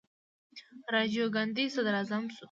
[0.93, 2.39] راجیو ګاندي صدراعظم شو.